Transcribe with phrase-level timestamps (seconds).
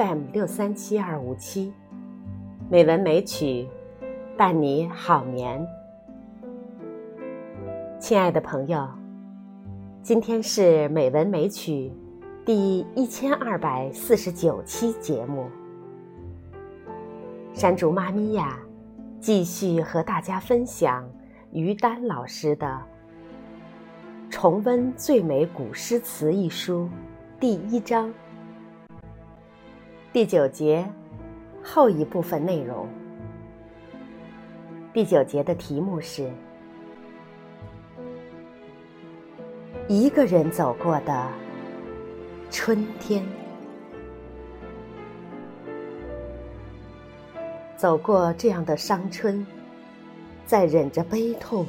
[0.00, 1.74] FM 六三七二五七，
[2.70, 3.68] 美文美曲，
[4.34, 5.62] 伴你好眠。
[7.98, 8.88] 亲爱的朋友，
[10.02, 11.92] 今天是美文美曲
[12.46, 15.50] 第一千二百四十九期节目。
[17.52, 18.58] 山竹妈咪呀，
[19.20, 21.06] 继续和大家分享
[21.52, 22.66] 于丹老师的
[24.30, 26.88] 《重温最美古诗词》一书
[27.38, 28.10] 第一章。
[30.12, 30.84] 第九节
[31.62, 32.88] 后一部分内容。
[34.92, 36.28] 第九节的题目是：
[39.86, 41.28] 一个人走过的
[42.50, 43.24] 春天。
[47.76, 49.46] 走过这样的伤春，
[50.44, 51.64] 再忍着悲痛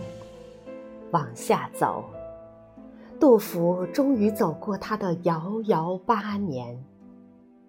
[1.11, 2.03] 往下走，
[3.19, 6.75] 杜甫终于走过他的遥遥八年。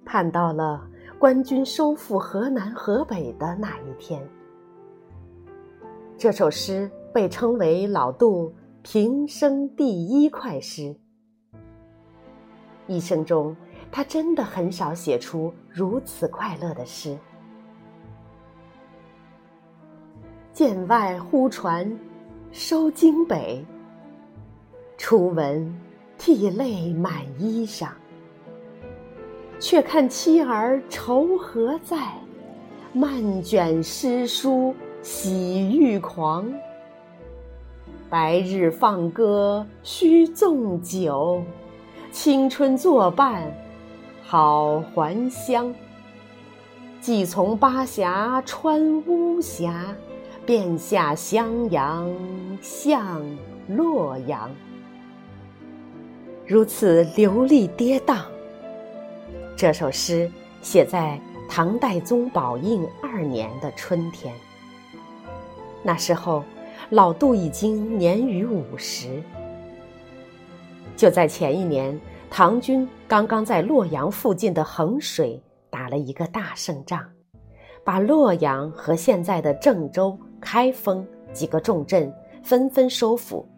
[0.04, 0.86] 盼到了
[1.18, 4.22] 官军收复河南、河北的那一天。
[6.18, 10.94] 这首诗被称为老杜平生第一快诗。
[12.86, 13.56] 一生中，
[13.90, 17.16] 他真的很少写出如此快乐的诗。
[20.52, 21.90] 剑外忽传
[22.50, 23.64] 收京北，
[24.98, 25.74] 初闻
[26.18, 27.88] 涕泪满衣裳。
[29.62, 31.96] 却看妻儿愁何在，
[32.92, 36.52] 漫卷诗书喜欲狂。
[38.10, 41.44] 白日放歌须纵酒，
[42.10, 43.54] 青春作伴
[44.24, 45.72] 好还乡。
[47.00, 49.94] 即从巴峡穿巫峡，
[50.44, 52.12] 便下襄阳
[52.60, 53.24] 向
[53.68, 54.50] 洛阳。
[56.48, 58.31] 如此流利跌宕。
[59.62, 60.28] 这首诗
[60.60, 61.16] 写在
[61.48, 64.34] 唐代宗宝应二年的春天。
[65.84, 66.42] 那时候，
[66.90, 69.22] 老杜已经年逾五十。
[70.96, 71.96] 就在前一年，
[72.28, 75.40] 唐军刚刚在洛阳附近的衡水
[75.70, 77.00] 打了一个大胜仗，
[77.84, 82.12] 把洛阳和现在的郑州、开封几个重镇
[82.42, 83.48] 纷纷收复。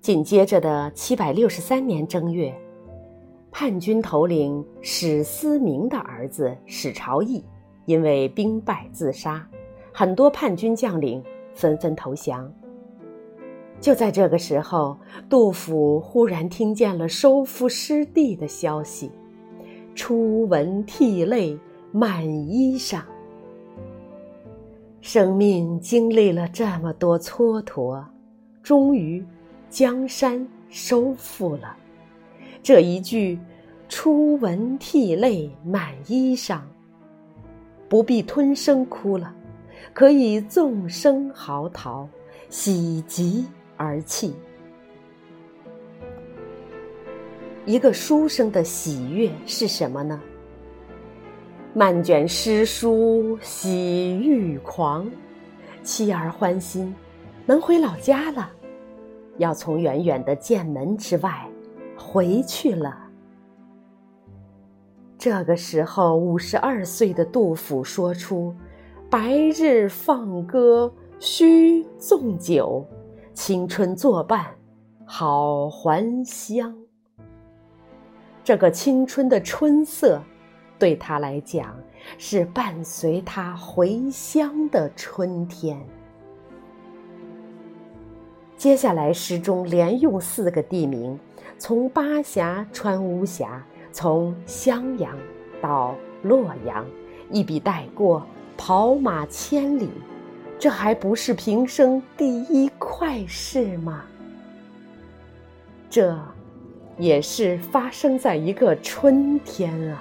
[0.00, 2.56] 紧接着的七百六十三年正月。
[3.52, 7.44] 叛军头领史思明的儿子史朝义，
[7.84, 9.46] 因为兵败自杀，
[9.92, 11.22] 很多叛军将领
[11.54, 12.50] 纷纷投降。
[13.78, 14.96] 就在这个时候，
[15.28, 19.10] 杜甫忽然听见了收复失地的消息，
[19.94, 21.56] 初闻涕泪
[21.92, 23.02] 满衣裳。
[25.02, 28.02] 生命经历了这么多蹉跎，
[28.62, 29.22] 终于
[29.68, 31.76] 江山收复了。
[32.62, 33.36] 这一句
[33.88, 36.60] “初闻涕泪满衣裳”，
[37.90, 39.34] 不必吞声哭了，
[39.92, 42.06] 可以纵声嚎啕，
[42.50, 43.44] 喜极
[43.76, 44.32] 而泣。
[47.66, 50.20] 一个书生的喜悦是什么呢？
[51.74, 55.10] 漫卷诗书喜欲狂，
[55.82, 56.94] 妻儿欢心，
[57.44, 58.52] 能回老家了，
[59.38, 61.48] 要从远远的剑门之外。
[62.02, 62.98] 回去了。
[65.16, 68.52] 这个时候，五十二岁的杜甫说出
[69.08, 72.84] ：“白日放歌须纵酒，
[73.32, 74.46] 青春作伴
[75.04, 76.76] 好还乡。”
[78.42, 80.20] 这个青春的春色，
[80.76, 81.76] 对他来讲
[82.18, 85.80] 是伴随他回乡的春天。
[88.62, 91.18] 接下来，诗中连用四个地名。
[91.58, 95.18] 从巴峡穿巫峡，从襄阳
[95.60, 96.86] 到洛阳，
[97.28, 98.24] 一笔带过，
[98.56, 99.88] 跑马千里，
[100.60, 104.04] 这还不是平生第一快事吗？
[105.90, 106.16] 这，
[106.96, 110.00] 也是发生在一个春天啊！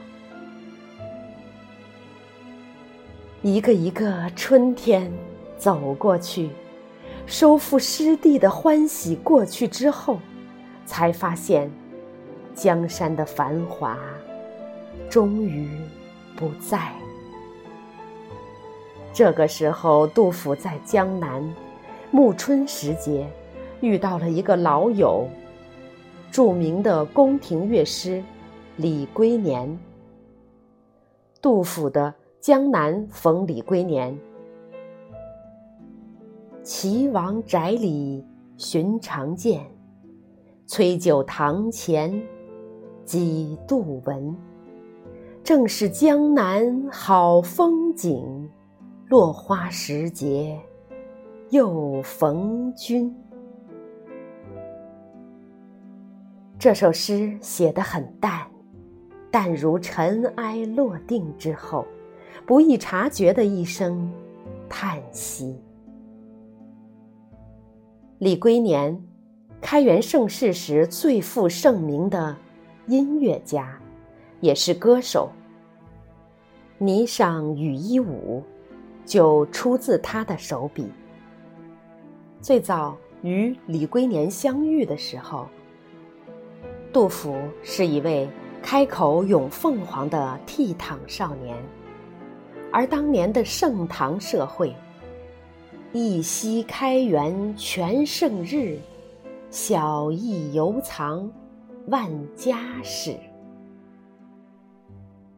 [3.41, 5.11] 一个一个春天
[5.57, 6.51] 走过去，
[7.25, 10.19] 收复失地的欢喜过去之后。
[10.83, 11.71] 才发现，
[12.53, 13.97] 江山的繁华
[15.09, 15.69] 终于
[16.35, 16.91] 不在。
[19.13, 21.41] 这个时候，杜甫在江南
[22.09, 23.25] 暮春时节，
[23.79, 25.25] 遇到了一个老友，
[26.29, 28.21] 著名的宫廷乐师
[28.75, 29.79] 李龟年。
[31.41, 32.09] 杜甫的
[32.41, 34.11] 《江南逢李龟年》：
[36.73, 38.25] 岐王宅里
[38.55, 39.61] 寻常见。
[40.65, 42.09] 崔九堂前
[43.03, 44.33] 几度闻，
[45.43, 48.49] 正是江南好风景，
[49.09, 50.57] 落花时节
[51.49, 53.13] 又逢君。
[56.57, 58.47] 这首诗写得很淡，
[59.29, 61.85] 淡如尘埃落定之后，
[62.47, 64.09] 不易察觉的一声
[64.69, 65.61] 叹息。
[68.21, 69.03] 李龟年，
[69.59, 72.37] 开元盛世时最负盛名的
[72.85, 73.75] 音乐家，
[74.41, 75.31] 也是歌手。
[76.83, 78.43] 《霓裳羽衣舞》
[79.11, 80.87] 就出自他的手笔。
[82.39, 85.47] 最早与李龟年相遇的时候，
[86.93, 88.29] 杜甫是一位
[88.61, 91.57] 开口咏凤凰的倜傥少年，
[92.71, 94.75] 而当年的盛唐社会。
[95.93, 98.79] 一夕开元全盛日，
[99.49, 101.29] 小邑犹藏
[101.87, 103.17] 万家室。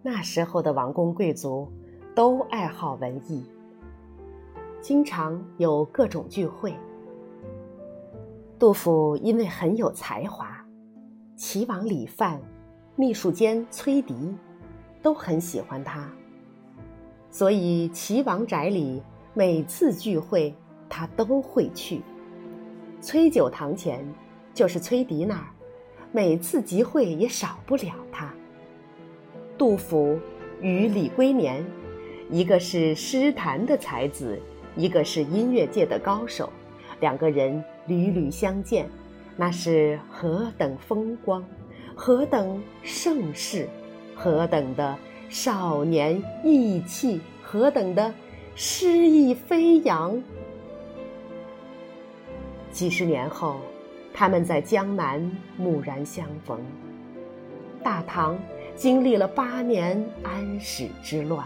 [0.03, 1.67] 那时候的王公贵族
[2.13, 3.43] 都爱好文艺，
[4.79, 6.75] 经常有各种聚会。
[8.59, 10.63] 杜甫因为很有才华，
[11.35, 12.39] 齐王李范、
[12.95, 14.35] 秘书监崔迪
[15.01, 16.07] 都很喜欢他，
[17.31, 19.01] 所以齐王宅里。
[19.35, 20.53] 每次聚会，
[20.87, 22.01] 他都会去。
[23.01, 24.05] 崔九堂前，
[24.53, 25.47] 就是崔迪那儿，
[26.11, 28.31] 每次集会也少不了他。
[29.57, 30.19] 杜甫
[30.61, 31.65] 与李龟年，
[32.29, 34.39] 一个是诗坛的才子，
[34.75, 36.47] 一个是音乐界的高手，
[36.99, 38.87] 两个人屡屡相见，
[39.35, 41.43] 那是何等风光，
[41.95, 43.67] 何等盛世，
[44.13, 44.95] 何等的
[45.27, 48.13] 少年意气，何等的。
[48.55, 50.21] 诗意飞扬。
[52.71, 53.59] 几十年后，
[54.13, 55.19] 他们在江南
[55.57, 56.59] 蓦然相逢。
[57.83, 58.37] 大唐
[58.75, 61.45] 经历了八年安史之乱，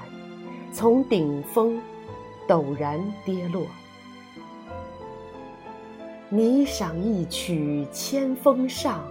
[0.71, 1.81] 从顶峰
[2.47, 3.65] 陡然跌落。
[6.31, 9.01] 霓裳一曲千峰上，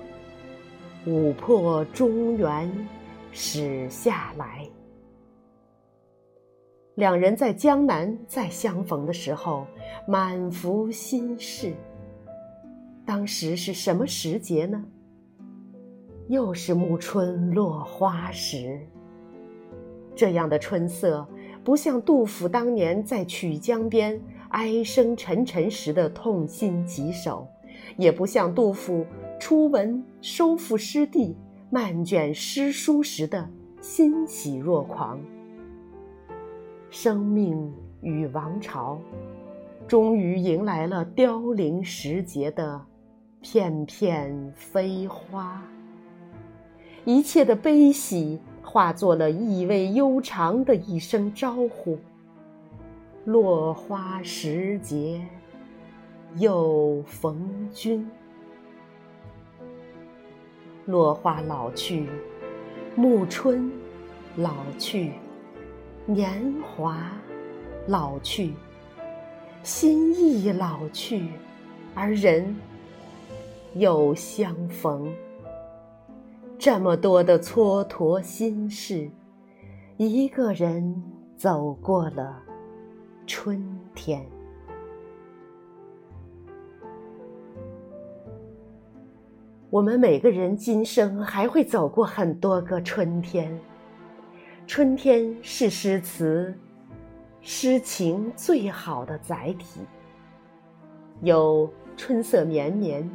[1.06, 2.70] 舞破中原
[3.32, 4.68] 始下来。
[6.96, 9.66] 两人在江南再相逢的时候，
[10.08, 11.74] 满腹心事。
[13.04, 14.82] 当时是什么时节呢？
[16.28, 18.80] 又是暮春落花时。
[20.14, 21.28] 这样的春色，
[21.62, 24.18] 不像杜甫当年在曲江边
[24.48, 27.46] 哀声沉沉时的痛心疾首，
[27.98, 29.04] 也不像杜甫
[29.38, 31.36] 初闻收复失地、
[31.68, 33.46] 漫卷诗书时的
[33.82, 35.20] 欣喜若狂。
[36.90, 38.98] 生命与王朝，
[39.86, 42.80] 终于迎来了凋零时节的
[43.40, 45.62] 片片飞花。
[47.04, 51.98] 一切的悲喜化作了意味悠长的一声招呼：
[53.24, 55.24] 落花时节
[56.36, 58.08] 又逢君。
[60.86, 62.08] 落花老去，
[62.94, 63.70] 暮春
[64.36, 65.12] 老去。
[66.08, 67.10] 年华
[67.88, 68.54] 老去，
[69.64, 71.30] 心意老去，
[71.96, 72.54] 而人
[73.74, 75.12] 又相逢。
[76.56, 79.10] 这么多的蹉跎心事，
[79.96, 81.02] 一个人
[81.36, 82.40] 走过了
[83.26, 83.60] 春
[83.92, 84.24] 天。
[89.70, 93.58] 我们每个人今生还会走过很多个春天。
[94.66, 96.52] 春天是诗词、
[97.40, 99.80] 诗情最好的载体。
[101.22, 103.08] 有春色绵绵，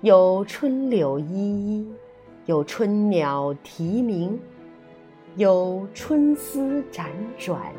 [0.00, 1.92] 有春柳依依，
[2.46, 4.38] 有春鸟啼鸣，
[5.36, 7.06] 有春丝辗
[7.38, 7.72] 转。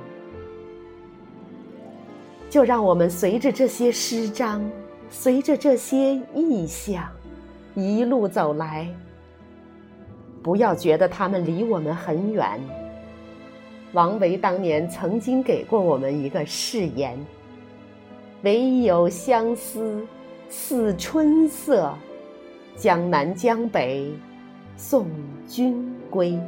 [2.49, 4.63] 就让我们随着这些诗章，
[5.09, 7.03] 随着这些意象，
[7.75, 8.87] 一路走来。
[10.41, 12.61] 不要觉得他们离我们很远。
[13.93, 17.15] 王维当年曾经给过我们一个誓言
[18.41, 20.03] ：“唯有相思
[20.49, 21.93] 似春色，
[22.75, 24.11] 江南江北
[24.75, 25.05] 送
[25.47, 26.39] 君归。”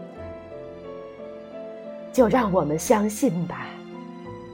[2.12, 3.68] 就让我们相信吧，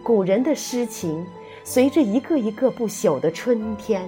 [0.03, 1.25] 古人的诗情，
[1.63, 4.03] 随着一个一个不朽的春天，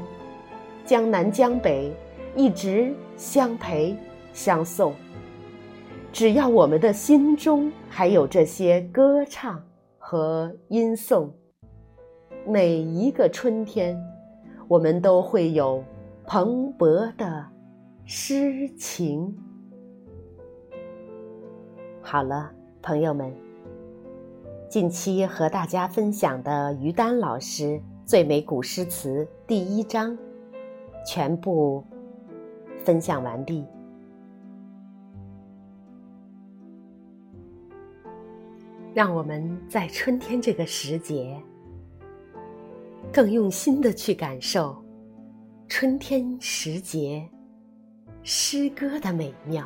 [0.86, 1.90] 江南江北
[2.36, 3.96] 一直相陪
[4.34, 4.94] 相送。
[6.14, 9.60] 只要我们的心中还有这些歌唱
[9.98, 11.28] 和吟诵，
[12.46, 14.00] 每一个春天，
[14.68, 15.84] 我们都会有
[16.28, 17.44] 蓬勃的
[18.06, 19.36] 诗情。
[22.00, 22.52] 好了，
[22.84, 23.34] 朋友们，
[24.70, 27.64] 近期和大家分享的于丹老师
[28.06, 30.16] 《最美古诗词》第一章，
[31.08, 31.84] 全部
[32.86, 33.66] 分享完毕。
[38.94, 41.42] 让我们在春天这个时节，
[43.12, 44.80] 更用心的去感受
[45.68, 47.28] 春天时节
[48.22, 49.66] 诗歌的美妙。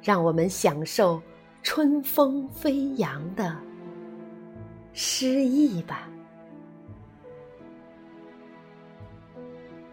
[0.00, 1.20] 让我们享受
[1.62, 3.56] 春风飞扬的
[4.92, 6.08] 诗意吧，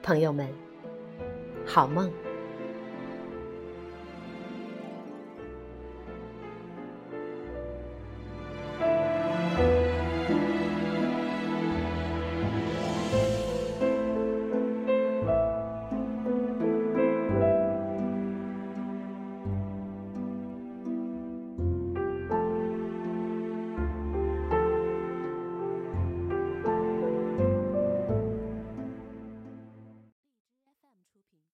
[0.04, 0.48] 朋友们，
[1.66, 2.10] 好梦。